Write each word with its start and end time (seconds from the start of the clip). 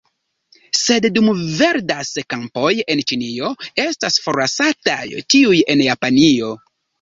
Sed, 0.83 1.07
dum 1.17 1.27
verdas 1.59 2.09
kampoj 2.35 2.71
en 2.93 3.03
Ĉinio, 3.11 3.51
estas 3.85 4.19
forlasataj 4.25 4.99
tiuj 5.35 5.61
en 5.75 5.85
Japanio. 5.91 6.51